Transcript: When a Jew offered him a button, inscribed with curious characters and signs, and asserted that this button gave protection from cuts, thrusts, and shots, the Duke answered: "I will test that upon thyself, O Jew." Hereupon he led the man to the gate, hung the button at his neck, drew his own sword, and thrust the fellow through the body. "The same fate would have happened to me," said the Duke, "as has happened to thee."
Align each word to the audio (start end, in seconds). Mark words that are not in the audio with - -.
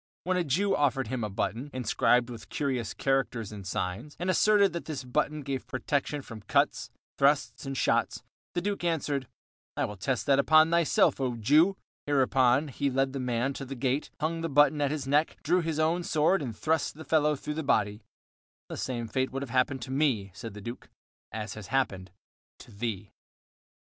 When 0.23 0.35
a 0.35 0.43
Jew 0.43 0.75
offered 0.75 1.09
him 1.09 1.23
a 1.23 1.29
button, 1.29 1.69
inscribed 1.75 2.31
with 2.31 2.49
curious 2.49 2.95
characters 2.95 3.51
and 3.51 3.67
signs, 3.67 4.15
and 4.19 4.31
asserted 4.31 4.73
that 4.73 4.85
this 4.85 5.03
button 5.03 5.41
gave 5.41 5.67
protection 5.67 6.23
from 6.23 6.41
cuts, 6.41 6.89
thrusts, 7.19 7.67
and 7.67 7.77
shots, 7.77 8.23
the 8.55 8.61
Duke 8.63 8.83
answered: 8.83 9.27
"I 9.77 9.85
will 9.85 9.97
test 9.97 10.25
that 10.25 10.39
upon 10.39 10.71
thyself, 10.71 11.21
O 11.21 11.35
Jew." 11.35 11.77
Hereupon 12.07 12.69
he 12.69 12.89
led 12.89 13.13
the 13.13 13.19
man 13.19 13.53
to 13.53 13.63
the 13.63 13.75
gate, 13.75 14.09
hung 14.19 14.41
the 14.41 14.49
button 14.49 14.81
at 14.81 14.89
his 14.89 15.05
neck, 15.07 15.37
drew 15.43 15.61
his 15.61 15.77
own 15.77 16.01
sword, 16.01 16.41
and 16.41 16.57
thrust 16.57 16.95
the 16.95 17.05
fellow 17.05 17.35
through 17.35 17.53
the 17.53 17.61
body. 17.61 18.01
"The 18.69 18.77
same 18.77 19.07
fate 19.07 19.29
would 19.31 19.43
have 19.43 19.51
happened 19.51 19.83
to 19.83 19.91
me," 19.91 20.31
said 20.33 20.55
the 20.55 20.61
Duke, 20.61 20.89
"as 21.31 21.53
has 21.53 21.67
happened 21.67 22.09
to 22.57 22.71
thee." 22.71 23.11